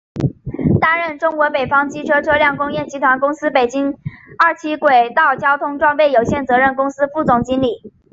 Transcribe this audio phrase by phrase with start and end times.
[0.81, 3.99] 担任中国北方机车车辆工业集团公司北京
[4.39, 7.93] 二七轨道交通装备有限责任公司副总经理。